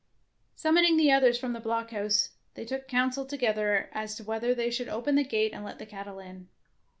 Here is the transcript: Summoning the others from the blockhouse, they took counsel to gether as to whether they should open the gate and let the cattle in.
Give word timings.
Summoning 0.55 0.97
the 0.97 1.11
others 1.11 1.37
from 1.37 1.53
the 1.53 1.59
blockhouse, 1.59 2.31
they 2.55 2.65
took 2.65 2.87
counsel 2.87 3.23
to 3.27 3.37
gether 3.37 3.91
as 3.93 4.15
to 4.15 4.23
whether 4.23 4.55
they 4.55 4.71
should 4.71 4.89
open 4.89 5.13
the 5.13 5.23
gate 5.23 5.53
and 5.53 5.63
let 5.63 5.77
the 5.77 5.85
cattle 5.85 6.17
in. 6.17 6.47